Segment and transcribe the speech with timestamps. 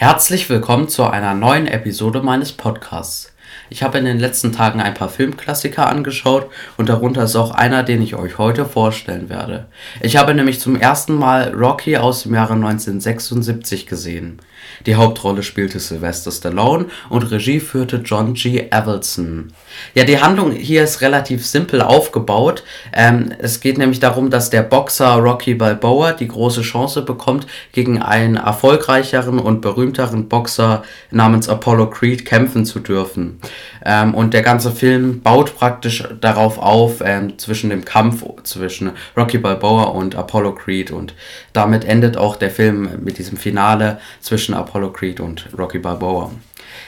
[0.00, 3.34] Herzlich willkommen zu einer neuen Episode meines Podcasts.
[3.72, 7.84] Ich habe in den letzten Tagen ein paar Filmklassiker angeschaut und darunter ist auch einer,
[7.84, 9.66] den ich euch heute vorstellen werde.
[10.02, 14.40] Ich habe nämlich zum ersten Mal Rocky aus dem Jahre 1976 gesehen.
[14.86, 18.66] Die Hauptrolle spielte Sylvester Stallone und Regie führte John G.
[18.70, 19.52] Avildsen.
[19.94, 22.64] Ja, die Handlung hier ist relativ simpel aufgebaut.
[22.92, 28.00] Ähm, es geht nämlich darum, dass der Boxer Rocky Balboa die große Chance bekommt, gegen
[28.02, 33.40] einen erfolgreicheren und berühmteren Boxer namens Apollo Creed kämpfen zu dürfen.
[33.84, 39.38] Ähm, und der ganze Film baut praktisch darauf auf, ähm, zwischen dem Kampf zwischen Rocky
[39.38, 40.90] Balboa und Apollo Creed.
[40.90, 41.14] Und
[41.52, 46.30] damit endet auch der Film mit diesem Finale zwischen Apollo Creed und Rocky Balboa.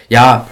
[0.08, 0.46] Ja,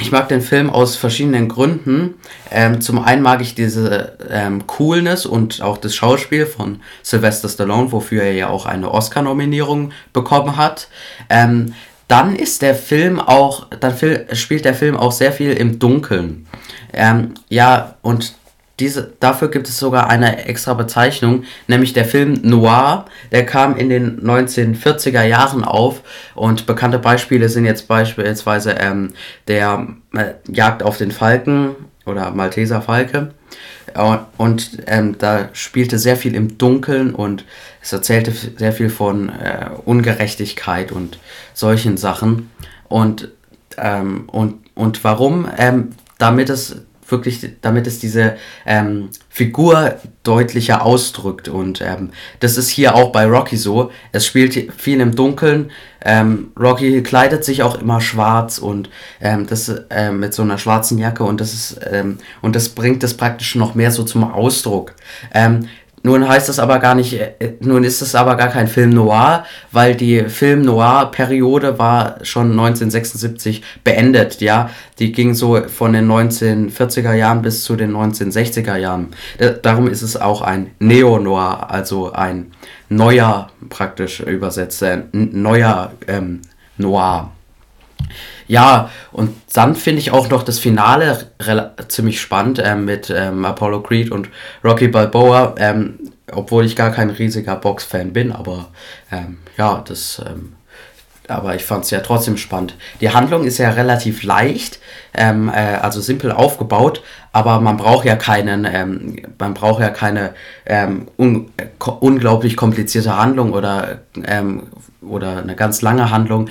[0.00, 2.14] ich mag den Film aus verschiedenen Gründen.
[2.50, 7.92] Ähm, zum einen mag ich diese ähm, Coolness und auch das Schauspiel von Sylvester Stallone,
[7.92, 10.88] wofür er ja auch eine Oscar-Nominierung bekommen hat.
[11.28, 11.74] Ähm,
[12.10, 13.94] dann ist der Film auch, dann
[14.32, 16.46] spielt der Film auch sehr viel im Dunkeln.
[16.92, 18.34] Ähm, ja, und
[18.80, 23.04] diese, dafür gibt es sogar eine extra Bezeichnung, nämlich der Film Noir.
[23.30, 26.02] Der kam in den 1940er Jahren auf
[26.34, 29.12] und bekannte Beispiele sind jetzt beispielsweise ähm,
[29.46, 33.32] der äh, Jagd auf den Falken oder Malteser Falke.
[34.36, 37.44] Und ähm, da spielte sehr viel im Dunkeln und
[37.82, 41.18] es erzählte sehr viel von äh, Ungerechtigkeit und
[41.54, 42.50] solchen Sachen.
[42.88, 43.30] Und,
[43.76, 45.48] ähm, und, und warum?
[45.58, 51.48] Ähm, damit es wirklich, damit es diese ähm, Figur deutlicher ausdrückt.
[51.48, 53.90] Und ähm, das ist hier auch bei Rocky so.
[54.12, 55.70] Es spielt viel im Dunkeln.
[56.02, 58.88] Ähm, Rocky kleidet sich auch immer schwarz und
[59.20, 63.04] ähm, das äh, mit so einer schwarzen Jacke und das ist ähm, und das bringt
[63.04, 64.94] es praktisch noch mehr so zum Ausdruck.
[66.02, 69.44] Nun heißt das aber gar nicht, äh, nun ist es aber gar kein Film noir,
[69.70, 74.70] weil die Film noir Periode war schon 1976 beendet, ja.
[74.98, 79.08] Die ging so von den 1940er Jahren bis zu den 1960er Jahren.
[79.62, 82.52] Darum ist es auch ein Neo-Noir, also ein
[82.88, 86.40] neuer, praktisch übersetzt, ein neuer ähm,
[86.76, 87.30] Noir.
[88.50, 91.30] Ja, und dann finde ich auch noch das Finale
[91.86, 94.28] ziemlich spannend äh, mit ähm, Apollo Creed und
[94.64, 95.99] Rocky Balboa, ähm,
[96.32, 98.68] obwohl ich gar kein riesiger Box-Fan bin, aber
[99.10, 100.54] ähm, ja, das, ähm,
[101.28, 102.74] aber ich fand es ja trotzdem spannend.
[103.00, 104.80] Die Handlung ist ja relativ leicht,
[105.14, 107.02] ähm, äh, also simpel aufgebaut,
[107.32, 110.34] aber man braucht ja keinen, ähm, man braucht ja keine
[111.16, 114.00] un unglaublich komplizierte Handlung oder,
[115.00, 116.48] oder eine ganz lange Handlung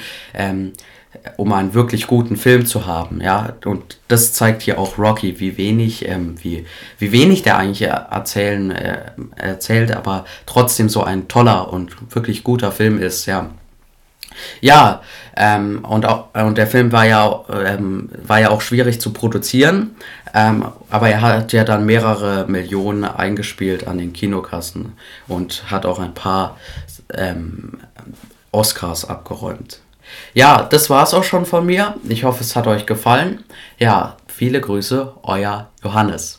[1.37, 3.53] um einen wirklich guten Film zu haben, ja.
[3.65, 6.65] Und das zeigt hier auch Rocky, wie wenig, ähm, wie,
[6.97, 12.71] wie wenig der eigentlich erzählen, äh, erzählt, aber trotzdem so ein toller und wirklich guter
[12.71, 13.49] Film ist, ja.
[14.61, 15.01] Ja,
[15.35, 19.95] ähm, und, auch, und der Film war ja, ähm, war ja auch schwierig zu produzieren,
[20.33, 24.93] ähm, aber er hat ja dann mehrere Millionen eingespielt an den Kinokassen
[25.27, 26.57] und hat auch ein paar
[27.13, 27.79] ähm,
[28.51, 29.81] Oscars abgeräumt.
[30.33, 31.95] Ja, das war's auch schon von mir.
[32.07, 33.43] Ich hoffe, es hat euch gefallen.
[33.77, 36.38] Ja, viele Grüße, euer Johannes.